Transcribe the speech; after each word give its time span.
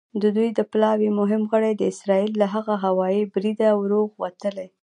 د 0.21 0.23
دوی 0.35 0.49
د 0.53 0.59
پلاوي 0.71 1.09
مهم 1.19 1.41
غړي 1.51 1.71
د 1.75 1.81
اسرائیل 1.91 2.31
له 2.41 2.47
هغه 2.55 2.75
هوايي 2.85 3.23
بریده 3.33 3.69
روغ 3.91 4.09
وتلي. 4.21 4.67